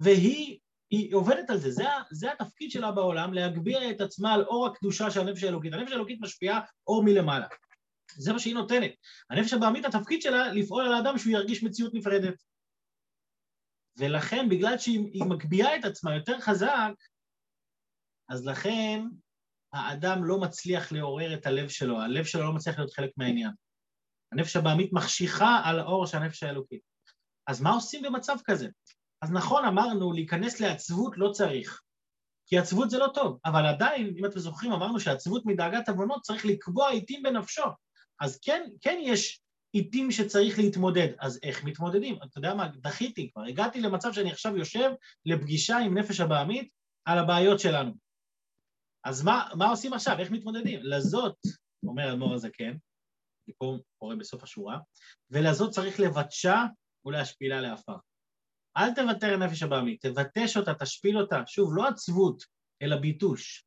והיא 0.00 0.58
היא 0.90 1.14
עובדת 1.14 1.50
על 1.50 1.58
זה, 1.58 1.70
זה, 1.70 1.84
זה 2.10 2.32
התפקיד 2.32 2.70
שלה 2.70 2.92
בעולם, 2.92 3.34
להגביה 3.34 3.90
את 3.90 4.00
עצמה 4.00 4.34
על 4.34 4.44
אור 4.44 4.66
הקדושה 4.66 5.10
של 5.10 5.20
הנפש 5.20 5.44
האלוקית. 5.44 5.72
הנפש 5.72 5.92
האלוקית 5.92 6.18
משפיעה 6.20 6.60
אור 6.86 7.04
מלמעלה. 7.04 7.46
זה 8.16 8.32
מה 8.32 8.38
שהיא 8.38 8.54
נותנת. 8.54 8.90
הנפש 9.30 9.52
הבעמית, 9.52 9.84
התפקיד 9.84 10.22
שלה 10.22 10.52
לפעול 10.52 10.86
על 10.86 10.94
האדם 10.94 11.18
שהוא 11.18 11.32
ירגיש 11.32 11.62
מציאות 11.62 11.94
נפרדת. 11.94 12.42
ולכן, 13.96 14.48
בגלל 14.48 14.78
שהיא 14.78 15.24
מגביה 15.24 15.76
את 15.76 15.84
עצמה 15.84 16.14
יותר 16.14 16.40
חזק, 16.40 16.92
אז 18.28 18.46
לכן 18.46 19.02
האדם 19.72 20.24
לא 20.24 20.40
מצליח 20.40 20.92
לעורר 20.92 21.34
את 21.34 21.46
הלב 21.46 21.68
שלו, 21.68 22.00
הלב 22.00 22.24
שלו 22.24 22.42
לא 22.42 22.52
מצליח 22.52 22.78
להיות 22.78 22.92
חלק 22.92 23.10
מהעניין. 23.16 23.50
הנפש 24.32 24.56
הבעמית 24.56 24.92
מחשיכה 24.92 25.60
על 25.64 25.78
האור 25.78 26.06
של 26.06 26.16
הנפש 26.16 26.42
האלוקית. 26.42 26.80
אז 27.46 27.60
מה 27.60 27.70
עושים 27.70 28.02
במצב 28.02 28.36
כזה? 28.44 28.68
אז 29.22 29.32
נכון, 29.32 29.64
אמרנו, 29.64 30.12
להיכנס 30.12 30.60
לעצבות 30.60 31.18
לא 31.18 31.30
צריך, 31.30 31.80
כי 32.46 32.58
עצבות 32.58 32.90
זה 32.90 32.98
לא 32.98 33.08
טוב, 33.14 33.38
אבל 33.44 33.66
עדיין, 33.66 34.14
אם 34.18 34.24
אתם 34.24 34.38
זוכרים, 34.38 34.72
אמרנו 34.72 35.00
שעצבות 35.00 35.42
מדאגת 35.46 35.88
עוונות 35.88 36.22
צריך 36.22 36.46
לקבוע 36.46 36.90
עיתים 36.90 37.22
בנפשו. 37.22 37.62
אז 38.20 38.38
כן, 38.40 38.62
כן 38.80 38.98
יש 39.02 39.40
עיתים 39.72 40.10
שצריך 40.10 40.58
להתמודד. 40.58 41.08
אז 41.18 41.38
איך 41.42 41.64
מתמודדים? 41.64 42.18
אתה 42.24 42.38
יודע 42.38 42.54
מה, 42.54 42.68
דחיתי 42.68 43.30
כבר, 43.32 43.42
הגעתי 43.42 43.80
למצב 43.80 44.12
שאני 44.12 44.30
עכשיו 44.30 44.56
יושב 44.56 44.90
לפגישה 45.26 45.78
עם 45.78 45.98
נפש 45.98 46.20
הבעמית 46.20 46.68
על 47.04 47.18
הבעיות 47.18 47.60
שלנו. 47.60 48.05
אז 49.06 49.22
מה, 49.24 49.48
מה 49.58 49.66
עושים 49.66 49.92
עכשיו? 49.92 50.18
איך 50.18 50.30
מתמודדים? 50.30 50.80
לזאת, 50.82 51.36
אומר 51.86 52.12
אדמו"ר 52.12 52.34
הזקן, 52.34 52.70
אני 53.48 53.54
פה 53.58 53.76
קורא 53.98 54.14
בסוף 54.14 54.42
השורה, 54.42 54.78
ולזאת 55.30 55.70
צריך 55.70 56.00
לבטשה 56.00 56.64
ולהשפילה 57.04 57.60
לעפר. 57.60 57.96
אל 58.76 58.94
תוותר 58.94 59.36
נפש 59.36 59.62
הבעמית, 59.62 60.06
תבטש 60.06 60.56
אותה, 60.56 60.74
תשפיל 60.74 61.18
אותה. 61.18 61.42
שוב, 61.46 61.70
לא 61.76 61.88
עצבות, 61.88 62.42
אלא 62.82 62.96
ביטוש. 62.96 63.64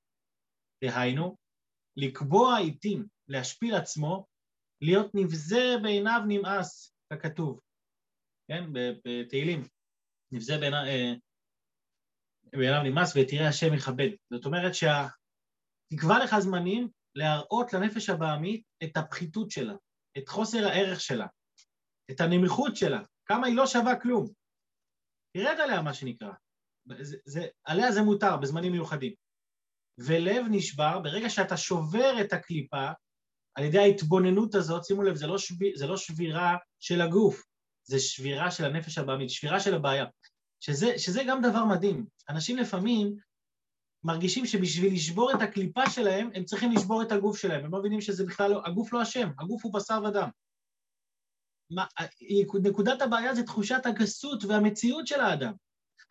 דהיינו, 0.84 1.38
לקבוע 1.98 2.58
עיתים, 2.58 3.06
להשפיל 3.28 3.76
עצמו, 3.76 4.26
להיות 4.82 5.12
נבזה 5.14 5.76
בעיניו 5.84 6.22
נמאס, 6.28 6.94
ככתוב, 7.14 7.60
כן, 8.48 8.64
בתהילים, 9.06 9.68
נבזה 10.32 10.58
בעיניו, 10.58 10.80
אה, 10.80 11.14
בעיניו 12.52 12.84
נמאס 12.84 13.14
ותראה 13.16 13.48
השם 13.48 13.74
יכבד. 13.74 14.10
זאת 14.34 14.46
אומרת 14.46 14.76
שתקבע 15.94 16.24
לך 16.24 16.40
זמנים 16.40 16.90
להראות 17.16 17.74
לנפש 17.74 18.10
הבעמית 18.10 18.64
את 18.84 18.98
הפחיתות 18.98 19.52
שלה, 19.52 19.74
את 20.18 20.28
חוסר 20.28 20.66
הערך 20.68 21.02
שלה, 21.02 21.28
את 22.12 22.22
הנמיכות 22.22 22.76
שלה, 22.76 23.02
כמה 23.26 23.48
היא 23.48 23.56
לא 23.56 23.68
שווה 23.68 24.00
כלום. 24.02 24.30
תרד 25.38 25.60
עליה, 25.64 25.82
מה 25.82 25.94
שנקרא. 25.94 26.32
זה, 27.00 27.18
זה, 27.26 27.48
עליה 27.64 27.92
זה 27.92 28.02
מותר 28.02 28.38
בזמנים 28.38 28.72
מיוחדים. 28.72 29.14
ולב 29.98 30.46
נשבר, 30.50 31.00
ברגע 31.00 31.30
שאתה 31.30 31.58
שובר 31.58 32.22
את 32.22 32.34
הקליפה, 32.34 32.92
על 33.56 33.64
ידי 33.64 33.80
ההתבוננות 33.80 34.56
הזאת, 34.56 34.86
שימו 34.86 35.04
לב, 35.04 35.16
זה 35.16 35.28
לא, 35.28 35.38
שב, 35.38 35.56
זה 35.76 35.88
לא 35.88 35.98
שבירה 35.98 36.58
של 36.80 37.02
הגוף, 37.02 37.44
זה 37.84 38.00
שבירה 38.00 38.52
של 38.52 38.66
הנפש 38.66 38.98
הבעמית, 38.98 39.30
שבירה 39.30 39.60
של 39.60 39.74
הבעיה. 39.74 40.06
שזה, 40.60 40.98
שזה 40.98 41.22
גם 41.28 41.42
דבר 41.42 41.66
מדהים. 41.66 42.06
אנשים 42.30 42.58
לפעמים 42.58 43.16
מרגישים 44.04 44.46
שבשביל 44.46 44.94
לשבור 44.94 45.32
את 45.32 45.42
הקליפה 45.42 45.90
שלהם, 45.90 46.30
הם 46.36 46.44
צריכים 46.44 46.72
לשבור 46.72 47.02
את 47.02 47.12
הגוף 47.12 47.38
שלהם. 47.38 47.66
הם 47.66 47.72
לא 47.72 47.80
מבינים 47.80 48.02
שזה 48.02 48.26
בכלל 48.26 48.52
לא, 48.52 48.62
הגוף 48.66 48.94
לא 48.94 49.02
אשם, 49.02 49.30
הגוף 49.40 49.66
הוא 49.66 49.74
בשר 49.74 50.02
ודם. 50.04 50.30
מה, 51.72 51.86
נקודת 52.64 53.02
הבעיה 53.02 53.36
זה 53.36 53.44
תחושת 53.44 53.86
הגסות 53.86 54.44
והמציאות 54.44 55.08
של 55.08 55.20
האדם. 55.20 55.54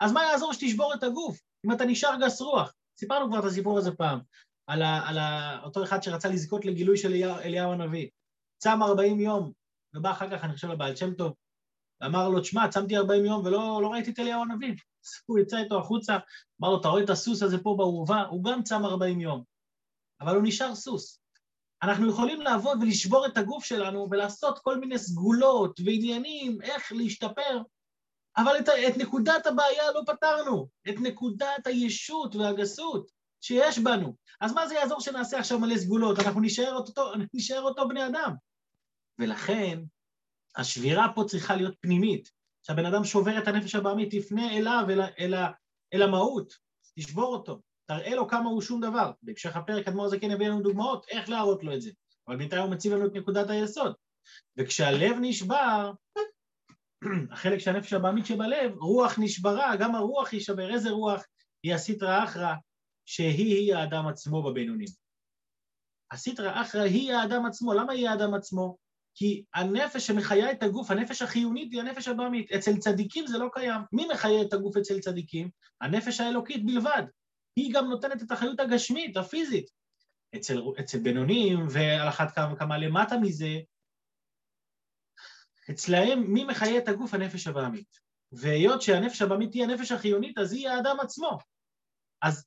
אז 0.01 0.13
מה 0.13 0.25
יעזור 0.25 0.53
שתשבור 0.53 0.95
את 0.95 1.03
הגוף, 1.03 1.41
אם 1.67 1.73
אתה 1.73 1.85
נשאר 1.85 2.17
גס 2.21 2.41
רוח? 2.41 2.75
סיפרנו 2.99 3.29
כבר 3.29 3.39
את 3.39 3.45
הסיפור 3.45 3.79
הזה 3.79 3.93
פעם, 3.93 4.21
על, 4.67 4.83
ה, 4.83 5.09
על 5.09 5.19
ה, 5.19 5.61
אותו 5.65 5.85
אחד 5.85 6.03
שרצה 6.03 6.29
לזכות 6.29 6.65
לגילוי 6.65 6.97
של 6.97 7.09
אליהו, 7.09 7.39
אליהו 7.39 7.73
הנביא. 7.73 8.09
צם 8.59 8.83
40 8.83 9.21
יום, 9.21 9.53
ובא 9.95 10.11
אחר 10.11 10.31
כך, 10.31 10.45
אני 10.45 10.55
חושב, 10.55 10.69
לבעל 10.69 10.97
שם 10.97 11.15
טוב, 11.15 11.35
ואמר 12.01 12.29
לו, 12.29 12.41
תשמע, 12.41 12.69
צמתי 12.69 12.97
40 12.97 13.25
יום 13.25 13.45
ולא 13.45 13.81
לא 13.83 13.89
ראיתי 13.89 14.11
את 14.11 14.19
אליהו 14.19 14.43
הנביא. 14.43 14.75
הוא 15.27 15.39
יצא 15.39 15.59
איתו 15.59 15.79
החוצה, 15.79 16.19
אמר 16.61 16.71
לו, 16.71 16.81
אתה 16.81 16.89
רואה 16.89 17.05
את 17.05 17.11
הסוס 17.11 17.43
הזה 17.43 17.59
פה 17.59 17.75
באורווה? 17.79 18.27
הוא 18.27 18.45
גם 18.45 18.63
צם 18.63 18.85
40 18.85 19.21
יום, 19.21 19.43
אבל 20.21 20.35
הוא 20.35 20.43
נשאר 20.47 20.75
סוס. 20.75 21.21
אנחנו 21.83 22.11
יכולים 22.11 22.41
לעבוד 22.41 22.83
ולשבור 22.83 23.27
את 23.27 23.37
הגוף 23.37 23.65
שלנו 23.65 24.09
ולעשות 24.11 24.59
כל 24.59 24.81
מיני 24.81 24.99
סגולות 24.99 25.81
ועניינים, 25.85 26.63
איך 26.63 26.93
להשתפר, 26.93 27.63
אבל 28.37 28.59
את, 28.59 28.69
את 28.69 28.97
נקודת 28.97 29.47
הבעיה 29.47 29.93
לא 29.95 30.01
פתרנו, 30.07 30.69
את 30.89 30.95
נקודת 31.01 31.67
הישות 31.67 32.37
והגסות 32.37 33.11
שיש 33.41 33.79
בנו. 33.79 34.15
אז 34.41 34.53
מה 34.53 34.69
זה 34.69 34.75
יעזור 34.75 35.01
שנעשה 35.01 35.39
עכשיו 35.39 35.59
מלא 35.59 35.77
סגולות? 35.77 36.19
אנחנו 36.19 36.41
נשאר 36.41 36.75
אותו, 36.75 37.13
נשאר 37.35 37.63
אותו 37.63 37.89
בני 37.89 38.07
אדם. 38.07 38.35
ולכן, 39.19 39.79
השבירה 40.57 41.07
פה 41.15 41.25
צריכה 41.29 41.57
להיות 41.57 41.75
פנימית. 41.81 42.31
כשהבן 42.69 42.87
אדם 42.87 43.05
שובר 43.05 43.39
את 43.39 43.49
הנפש 43.49 43.75
הבעמית, 43.75 44.15
תפנה 44.15 44.57
אליו, 44.57 44.85
אל, 44.91 45.01
אל, 45.19 45.35
אל 45.95 46.03
המהות, 46.03 46.53
תשבור 46.99 47.37
אותו. 47.37 47.61
תראה 47.87 48.15
לו 48.15 48.29
כמה 48.29 48.49
הוא 48.49 48.63
שום 48.63 48.81
דבר. 48.81 49.13
בהמשך 49.23 49.57
הפרק 49.57 49.89
אדמו"ר 49.89 50.05
הזקן 50.05 50.31
יביא 50.31 50.49
לנו 50.49 50.63
דוגמאות 50.63 51.07
איך 51.09 51.29
להראות 51.29 51.65
לו 51.65 51.75
את 51.75 51.83
זה. 51.83 51.91
אבל 52.29 52.37
בינתיים 52.37 52.63
הוא 52.63 52.71
מציב 52.71 52.93
לנו 52.93 53.07
את 53.07 53.15
נקודת 53.15 53.51
היסוד. 53.51 53.95
וכשהלב 54.57 55.17
נשבר, 55.21 55.93
החלק 57.33 57.59
של 57.59 57.71
הנפש 57.71 57.93
הבעמית 57.93 58.27
שבלב, 58.27 58.79
רוח 58.79 59.19
נשברה, 59.19 59.77
גם 59.77 59.95
הרוח 59.95 60.33
יישבר. 60.33 60.75
איזה 60.75 60.91
רוח? 60.91 61.23
היא 61.63 61.75
הסיטרא 61.75 62.25
אחרא, 62.25 62.55
שהיא 63.07 63.75
האדם 63.75 64.07
עצמו 64.07 64.43
בבינונים. 64.43 64.89
הסיטרא 66.11 66.63
אחרא 66.63 66.83
היא 66.83 67.13
האדם 67.13 67.47
עצמו. 67.47 67.75
למה 67.75 67.93
היא 67.93 68.09
האדם 68.09 68.35
עצמו? 68.35 68.77
כי 69.19 69.45
הנפש 69.55 70.07
שמחיה 70.07 70.53
את 70.53 70.63
הגוף, 70.63 70.91
הנפש 70.91 71.23
החיונית 71.23 71.73
היא 71.73 71.81
הנפש 71.81 72.09
הבעמית. 72.09 72.53
אצל 72.53 72.77
צדיקים 72.77 73.27
זה 73.27 73.39
לא 73.39 73.49
קיים. 73.53 73.81
מי 73.93 74.07
מחיה 74.13 74.43
את 74.43 74.53
הגוף 74.53 74.77
אצל 74.77 75.01
צדיקים? 75.01 75.51
הנפש 75.81 76.21
האלוקית 76.21 76.67
בלבד. 76.67 77.03
היא 77.57 77.75
גם 77.75 77.89
נותנת 77.89 78.23
את 78.23 78.31
החיות 78.31 78.61
הגשמית, 78.61 79.17
הפיזית. 79.17 79.71
אצל, 80.37 80.63
אצל 80.81 80.99
בינונים, 80.99 81.67
ועל 81.71 82.09
אחת 82.09 82.35
כמה 82.35 82.53
וכמה 82.53 82.79
למטה 82.79 83.19
מזה, 83.19 83.59
אצלהם 85.71 86.33
מי 86.33 86.45
מחיה 86.45 86.79
את 86.79 86.89
הגוף? 86.89 87.15
הנפש 87.15 87.47
הבעמית. 87.47 87.99
והיות 88.33 88.83
שהנפש 88.83 89.23
הבעמית 89.23 89.55
היא 89.55 89.65
הנפש 89.65 89.93
החיונית, 89.93 90.39
אז 90.39 90.53
היא 90.53 90.69
האדם 90.69 90.97
עצמו. 91.01 91.39
אז 92.23 92.47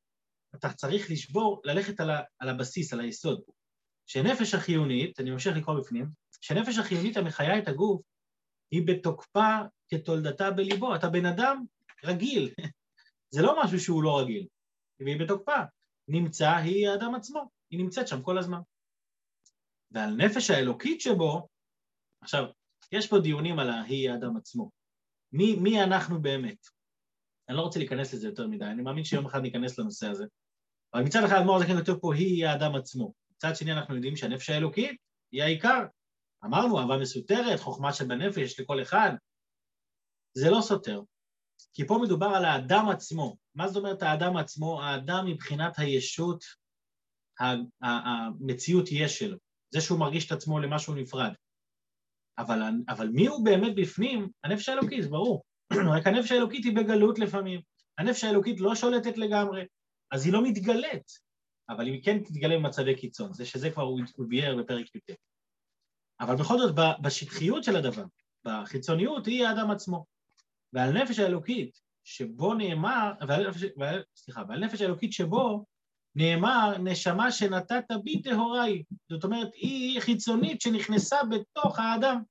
אתה 0.55 0.73
צריך 0.73 1.11
לשבור, 1.11 1.61
ללכת 1.65 1.99
על, 1.99 2.09
ה, 2.09 2.21
על 2.39 2.49
הבסיס, 2.49 2.93
על 2.93 2.99
היסוד. 2.99 3.41
שנפש 4.05 4.53
החיונית, 4.53 5.19
אני 5.19 5.31
ממשיך 5.31 5.57
לקרוא 5.57 5.79
בפנים, 5.79 6.20
שנפש 6.41 6.77
החיונית 6.77 7.17
המחיה 7.17 7.59
את 7.59 7.67
הגוף, 7.67 8.01
היא 8.71 8.87
בתוקפה 8.87 9.57
כתולדתה 9.89 10.51
בליבו. 10.51 10.95
אתה 10.95 11.09
בן 11.09 11.25
אדם 11.25 11.65
רגיל, 12.03 12.53
זה 13.33 13.41
לא 13.41 13.63
משהו 13.63 13.79
שהוא 13.79 14.03
לא 14.03 14.19
רגיל. 14.19 14.47
והיא 14.99 15.19
בתוקפה. 15.19 15.57
נמצא 16.07 16.55
היא 16.55 16.89
האדם 16.89 17.15
עצמו, 17.15 17.49
היא 17.69 17.79
נמצאת 17.79 18.07
שם 18.07 18.21
כל 18.21 18.37
הזמן. 18.37 18.59
ועל 19.91 20.15
נפש 20.15 20.49
האלוקית 20.49 21.01
שבו, 21.01 21.47
עכשיו, 22.21 22.43
יש 22.91 23.07
פה 23.07 23.19
דיונים 23.19 23.59
על 23.59 23.69
ההיא 23.69 24.11
האדם 24.11 24.37
עצמו. 24.37 24.71
מי, 25.31 25.55
מי 25.55 25.83
אנחנו 25.83 26.21
באמת? 26.21 26.67
אני 27.49 27.57
לא 27.57 27.61
רוצה 27.61 27.79
להיכנס 27.79 28.13
לזה 28.13 28.27
יותר 28.27 28.47
מדי, 28.47 28.65
אני 28.65 28.81
מאמין 28.81 29.03
שיום 29.03 29.25
אחד 29.25 29.41
ניכנס 29.41 29.79
לנושא 29.79 30.07
הזה. 30.07 30.25
אבל 30.93 31.03
מצד 31.03 31.23
אחד 31.25 31.35
האדמו"ר 31.35 31.55
הזקן 31.55 31.77
כותב 31.77 31.99
פה, 32.01 32.13
היא 32.15 32.45
האדם 32.45 32.75
עצמו. 32.75 33.13
מצד 33.35 33.55
שני 33.55 33.71
אנחנו 33.71 33.95
יודעים 33.95 34.15
שהנפש 34.15 34.49
האלוקית 34.49 35.01
היא 35.31 35.43
העיקר. 35.43 35.85
אמרנו, 36.45 36.79
אהבה 36.79 36.97
מסותרת, 36.97 37.59
חוכמה 37.59 37.93
שבנפש 37.93 38.59
לכל 38.59 38.81
אחד. 38.81 39.11
זה 40.33 40.49
לא 40.49 40.61
סותר, 40.61 41.01
כי 41.73 41.87
פה 41.87 41.99
מדובר 42.03 42.27
על 42.27 42.45
האדם 42.45 42.89
עצמו. 42.89 43.37
מה 43.55 43.67
זאת 43.67 43.77
אומרת 43.83 44.03
האדם 44.03 44.37
עצמו? 44.37 44.81
האדם 44.81 45.25
מבחינת 45.25 45.79
הישות, 45.79 46.43
המציאות 47.81 48.85
יש 48.91 49.19
שלו. 49.19 49.37
זה 49.73 49.81
שהוא 49.81 49.99
מרגיש 49.99 50.27
את 50.27 50.31
עצמו 50.31 50.59
למשהו 50.59 50.95
נפרד. 50.95 51.33
אבל, 52.37 52.59
אבל 52.89 53.07
מי 53.07 53.27
הוא 53.27 53.45
באמת 53.45 53.75
בפנים? 53.75 54.29
הנפש 54.43 54.69
האלוקית, 54.69 55.09
ברור. 55.09 55.43
רק 55.95 56.07
הנפש 56.07 56.31
האלוקית 56.31 56.65
היא 56.65 56.75
בגלות 56.75 57.19
לפעמים. 57.19 57.61
הנפש 57.97 58.23
האלוקית 58.23 58.59
לא 58.59 58.75
שולטת 58.75 59.17
לגמרי, 59.17 59.65
אז 60.11 60.25
היא 60.25 60.33
לא 60.33 60.43
מתגלית, 60.43 61.11
אבל 61.69 61.85
היא 61.85 62.03
כן 62.03 62.23
תתגלה 62.23 62.55
במצבי 62.55 62.95
קיצון, 62.95 63.33
זה 63.33 63.45
שזה 63.45 63.71
כבר 63.71 63.83
הוא 63.83 64.25
ביאר 64.27 64.55
בפרק 64.57 64.95
י"ט. 64.95 65.15
אבל 66.21 66.35
בכל 66.35 66.57
זאת, 66.57 66.75
בשטחיות 67.01 67.63
של 67.63 67.75
הדבר, 67.75 68.03
בחיצוניות, 68.45 69.25
היא 69.25 69.45
האדם 69.45 69.71
עצמו. 69.71 70.05
ועל 70.73 70.91
נפש 70.91 71.19
האלוקית 71.19 71.79
שבו 72.03 72.53
נאמר, 72.53 73.11
ועל, 73.27 73.47
ועל, 73.77 74.03
סליחה, 74.15 74.43
ועל 74.49 74.65
נפש 74.65 74.81
האלוקית 74.81 75.13
שבו 75.13 75.65
נאמר, 76.15 76.77
נשמה 76.77 77.31
שנתת 77.31 77.85
בי 78.03 78.21
טהורה 78.21 78.63
היא. 78.63 78.83
זאת 79.09 79.23
אומרת, 79.23 79.49
היא 79.53 79.99
חיצונית 79.99 80.61
שנכנסה 80.61 81.17
בתוך 81.29 81.79
האדם, 81.79 82.21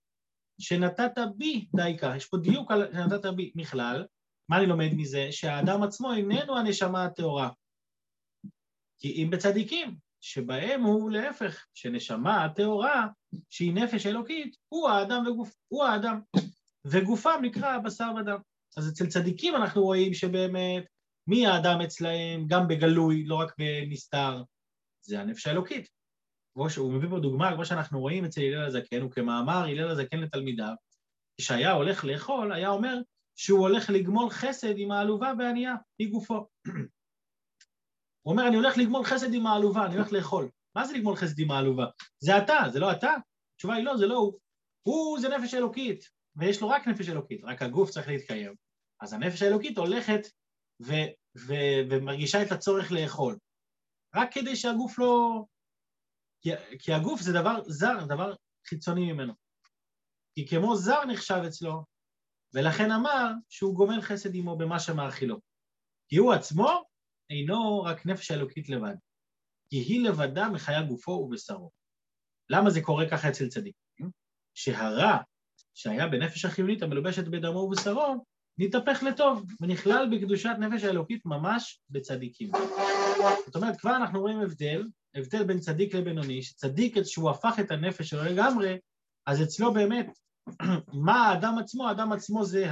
שנתת 0.61 1.19
בי 1.37 1.67
דייקה. 1.77 2.17
יש 2.17 2.27
פה 2.27 2.37
דיוק 2.37 2.71
על 2.71 2.93
שנתת 2.93 3.27
בי 3.27 3.53
מכלל. 3.55 4.07
מה 4.49 4.59
אני 4.59 4.67
לומד 4.67 4.91
מזה? 4.97 5.29
שהאדם 5.31 5.83
עצמו 5.83 6.13
איננו 6.13 6.59
הנשמה 6.59 7.05
הטהורה. 7.05 7.51
כי 8.99 9.23
אם 9.23 9.31
בצדיקים, 9.31 9.97
שבהם 10.21 10.83
הוא 10.83 11.11
להפך, 11.11 11.67
שנשמה 11.75 12.45
הטהורה, 12.45 13.07
שהיא 13.51 13.75
נפש 13.75 14.07
אלוקית, 14.07 14.57
הוא 14.69 14.89
האדם 14.89 15.27
וגוף, 15.27 15.55
הוא 15.69 15.85
האדם. 15.85 16.21
וגופם 16.85 17.39
נקרא 17.43 17.79
בשר 17.79 18.11
ודם. 18.21 18.39
אז 18.77 18.89
אצל 18.89 19.07
צדיקים 19.07 19.57
אנחנו 19.57 19.83
רואים 19.83 20.15
שבאמת 20.15 20.85
מי 21.27 21.47
האדם 21.47 21.81
אצלהם, 21.81 22.47
גם 22.47 22.69
בגלוי, 22.69 23.25
לא 23.25 23.35
רק 23.35 23.53
בנסתר, 23.59 24.43
זה 25.03 25.21
הנפש 25.21 25.47
האלוקית. 25.47 25.89
הוא 26.77 26.93
מביא 26.93 27.09
פה 27.09 27.19
דוגמה, 27.19 27.55
כמו 27.55 27.65
שאנחנו 27.65 28.01
רואים 28.01 28.25
אצל 28.25 28.41
הלל 28.41 28.67
הזקן, 28.67 29.01
הוא 29.01 29.11
כמאמר 29.11 29.65
הלל 29.65 29.89
הזקן 29.89 30.21
לתלמידיו, 30.21 30.75
כשהיה 31.41 31.73
הולך 31.73 32.05
לאכול, 32.05 32.53
היה 32.53 32.69
אומר 32.69 32.99
שהוא 33.37 33.61
הולך 33.61 33.91
לגמול 33.91 34.31
חסד 34.31 34.75
עם 34.77 34.91
העלובה 34.91 35.33
והענייה, 35.39 35.75
מגופו. 36.03 36.47
הוא 38.23 38.33
אומר, 38.33 38.49
אני 38.49 38.57
הולך 38.57 38.79
לגמול 38.79 39.05
חסד 39.05 39.35
עם 39.35 39.47
העלובה, 39.47 39.87
אני 39.87 39.95
הולך 39.95 40.13
לאכול. 40.13 40.49
מה 40.75 40.87
זה 40.87 40.93
לגמול 40.93 41.17
חסד 41.17 41.39
עם 41.39 41.51
העלובה? 41.51 41.87
זה 42.19 42.39
אתה, 42.39 42.59
זה 42.73 42.79
לא 42.79 42.93
אתה? 42.93 43.15
התשובה 43.55 43.75
היא 43.75 43.85
לא, 43.85 43.97
זה 43.97 44.07
לא 44.07 44.15
הוא. 44.15 44.39
הוא 44.83 45.21
זה 45.21 45.29
נפש 45.29 45.55
אלוקית, 45.55 46.05
ויש 46.37 46.61
לו 46.61 46.69
רק 46.69 46.89
נפש 46.89 47.09
אלוקית, 47.09 47.45
רק 47.45 47.63
הגוף 47.63 47.91
צריך 47.91 48.09
להתקיים. 48.09 48.55
אז 49.01 49.13
הנפש 49.13 49.43
האלוקית 49.43 49.79
הולכת 49.79 50.21
ו- 50.83 51.11
ו- 51.37 51.81
ומרגישה 51.91 52.43
את 52.43 52.53
הצורך 52.53 52.93
לאכול. 52.93 53.39
רק 54.15 54.33
כדי 54.33 54.57
שהגוף 54.57 54.99
לא... 54.99 55.45
כי, 56.43 56.51
כי 56.79 56.93
הגוף 56.93 57.21
זה 57.21 57.33
דבר 57.33 57.63
זר, 57.67 58.05
דבר 58.09 58.35
חיצוני 58.69 59.13
ממנו. 59.13 59.33
כי 60.35 60.47
כמו 60.47 60.77
זר 60.77 61.05
נחשב 61.05 61.43
אצלו, 61.47 61.85
ולכן 62.55 62.91
אמר 62.91 63.31
שהוא 63.49 63.75
גומל 63.75 64.01
חסד 64.01 64.35
עמו 64.35 64.59
במה 64.59 64.81
שמאכילו. 64.81 65.41
כי 66.09 66.17
הוא 66.17 66.33
עצמו 66.33 66.83
אינו 67.31 67.83
רק 67.83 68.07
נפש 68.07 68.31
האלוקית 68.31 68.69
לבד, 68.69 68.95
כי 69.71 69.77
היא 69.77 70.09
לבדה 70.09 70.49
מחיה 70.49 70.83
גופו 70.83 71.11
ובשרו. 71.11 71.71
למה 72.51 72.71
זה 72.71 72.81
קורה 72.81 73.11
ככה 73.11 73.29
אצל 73.29 73.49
צדיקים? 73.49 74.11
שהרע 74.55 75.19
שהיה 75.75 76.09
בנפש 76.09 76.45
החיונית 76.45 76.83
המלובשת 76.83 77.29
בדמו 77.29 77.59
ובשרו, 77.59 78.25
נתהפך 78.59 79.03
לטוב, 79.03 79.47
ונכלל 79.61 80.09
בקדושת 80.13 80.55
נפש 80.59 80.85
האלוקית 80.85 81.27
ממש 81.27 81.81
בצדיקים. 81.91 82.51
זאת 83.47 83.57
אומרת, 83.57 83.81
כבר 83.81 83.97
אנחנו 83.97 84.21
רואים 84.21 84.41
הבדל, 84.41 84.87
הבדל 85.15 85.45
בין 85.45 85.59
צדיק 85.59 85.95
לבינוני, 85.95 86.43
שצדיק 86.43 86.97
שהוא 87.05 87.31
הפך 87.31 87.55
את 87.61 87.71
הנפש 87.71 88.09
שלו 88.09 88.25
לגמרי, 88.25 88.79
אז 89.27 89.43
אצלו 89.43 89.75
באמת, 89.75 90.07
מה 91.07 91.29
האדם 91.29 91.59
עצמו? 91.59 91.89
האדם 91.89 92.13
עצמו 92.13 92.45
זה 92.45 92.67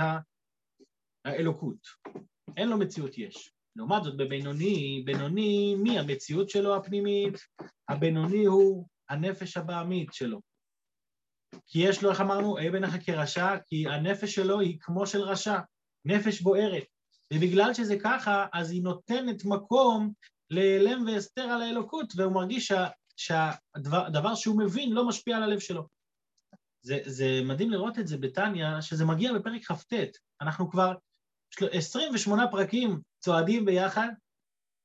האלוקות. 1.24 1.78
אין 2.56 2.68
לו 2.68 2.78
מציאות 2.78 3.18
יש. 3.18 3.57
לעומת 3.78 4.04
זאת 4.04 4.16
בבינוני, 4.16 5.02
בינוני, 5.04 5.74
מי 5.74 5.98
המציאות 5.98 6.50
שלו 6.50 6.76
הפנימית? 6.76 7.34
הבינוני 7.88 8.44
הוא 8.44 8.86
הנפש 9.08 9.56
הבעמית 9.56 10.08
שלו. 10.12 10.40
כי 11.66 11.78
יש 11.78 12.02
לו, 12.02 12.10
איך 12.10 12.20
אמרנו, 12.20 12.56
אהיה 12.56 12.70
בעיניך 12.70 12.96
כרשע, 13.04 13.56
כי 13.66 13.88
הנפש 13.88 14.34
שלו 14.34 14.60
היא 14.60 14.78
כמו 14.80 15.06
של 15.06 15.20
רשע. 15.20 15.58
נפש 16.04 16.40
בוערת. 16.40 16.84
ובגלל 17.34 17.74
שזה 17.74 17.96
ככה, 18.02 18.46
אז 18.52 18.70
היא 18.70 18.82
נותנת 18.82 19.44
מקום 19.44 20.12
להיעלם 20.50 21.06
והסתר 21.06 21.42
על 21.42 21.62
האלוקות, 21.62 22.12
והוא 22.16 22.32
מרגיש 22.32 22.66
שה, 22.66 22.86
שהדבר 23.16 24.34
שהוא 24.34 24.58
מבין 24.58 24.92
לא 24.92 25.08
משפיע 25.08 25.36
על 25.36 25.42
הלב 25.42 25.58
שלו. 25.58 25.86
זה, 26.82 26.98
זה 27.04 27.40
מדהים 27.44 27.70
לראות 27.70 27.98
את 27.98 28.08
זה 28.08 28.16
בטניה, 28.18 28.82
שזה 28.82 29.04
מגיע 29.04 29.32
בפרק 29.32 29.62
כ"ט. 29.64 29.92
אנחנו 30.40 30.70
כבר 30.70 30.94
28 31.72 32.46
פרקים 32.50 33.00
צועדים 33.18 33.64
ביחד, 33.64 34.08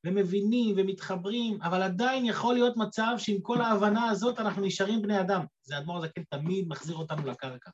ומבינים 0.06 0.76
ומתחברים, 0.78 1.62
אבל 1.62 1.82
עדיין 1.82 2.26
יכול 2.26 2.54
להיות 2.54 2.78
מצב 2.78 3.14
שעם 3.18 3.42
כל 3.42 3.62
ההבנה 3.62 4.10
הזאת 4.10 4.40
אנחנו 4.40 4.62
נשארים 4.62 5.02
בני 5.02 5.22
אדם. 5.22 5.46
זה 5.64 5.78
אדמו"ר 5.78 5.98
הזקן 5.98 6.24
תמיד 6.24 6.68
מחזיר 6.68 6.96
אותנו 6.96 7.26
לקרקע. 7.26 7.72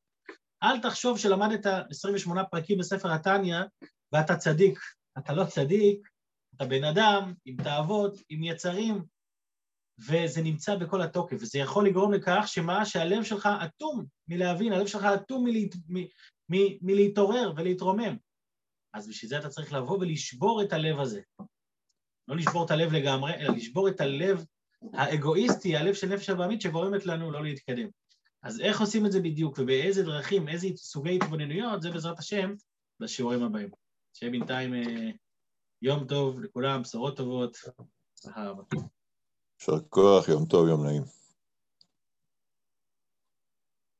אל 0.64 0.80
תחשוב 0.80 1.20
שלמדת 1.20 1.66
28 1.90 2.44
פרקים 2.44 2.78
בספר 2.78 3.12
התניא 3.12 3.58
ואתה 4.12 4.36
צדיק. 4.36 4.80
אתה 5.18 5.34
לא 5.34 5.46
צדיק, 5.46 6.08
אתה 6.56 6.66
בן 6.66 6.84
אדם 6.84 7.34
עם 7.46 7.56
תאוות, 7.64 8.18
עם 8.30 8.44
יצרים, 8.44 9.04
וזה 10.00 10.42
נמצא 10.42 10.76
בכל 10.76 11.02
התוקף. 11.02 11.38
וזה 11.40 11.60
יכול 11.60 11.88
לגרום 11.88 12.14
לכך 12.14 12.44
שמה, 12.48 12.86
שהלב 12.86 13.24
שלך 13.24 13.50
אטום 13.66 14.06
מלהבין, 14.28 14.74
הלב 14.74 14.88
שלך 14.88 15.04
אטום 15.04 15.46
מלהתעורר 16.82 17.54
ולהתרומם. 17.56 18.18
אז 18.94 19.08
בשביל 19.08 19.30
זה 19.30 19.40
אתה 19.40 19.50
צריך 19.50 19.74
לבוא 19.74 19.98
ולשבור 19.98 20.62
את 20.62 20.74
הלב 20.74 21.00
הזה. 21.00 21.22
לא 22.28 22.36
לשבור 22.36 22.66
את 22.66 22.72
הלב 22.72 22.94
לגמרי, 22.94 23.34
אלא 23.34 23.54
לשבור 23.56 23.90
את 23.90 24.02
הלב 24.02 24.46
האגואיסטי, 24.94 25.78
הלב 25.78 25.94
של 25.94 26.08
נפש 26.08 26.30
הבעמית 26.30 26.62
שגורמת 26.62 27.06
לנו 27.06 27.32
לא 27.32 27.44
להתקדם. 27.44 27.90
אז 28.44 28.60
איך 28.60 28.82
עושים 28.82 29.06
את 29.06 29.12
זה 29.12 29.20
בדיוק, 29.20 29.60
ובאיזה 29.60 30.04
דרכים, 30.04 30.50
איזה 30.50 30.68
סוגי 30.76 31.16
התבוננויות, 31.16 31.82
זה 31.82 31.92
בעזרת 31.92 32.20
השם 32.20 32.54
בשיעורים 33.00 33.44
הבאים. 33.44 33.70
שיהיה 34.14 34.32
בינתיים 34.32 34.74
אה, 34.74 35.10
יום 35.82 36.08
טוב 36.08 36.40
לכולם, 36.40 36.82
בשורות 36.82 37.18
טובות. 37.18 37.58
יישר 39.60 39.80
כוח, 39.90 40.30
יום 40.30 40.46
טוב, 40.46 40.68
יום 40.68 40.86
נעים. 40.86 41.19